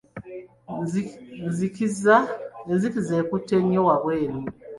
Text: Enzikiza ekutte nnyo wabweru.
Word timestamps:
Enzikiza 2.71 3.13
ekutte 3.21 3.55
nnyo 3.61 3.81
wabweru. 3.87 4.37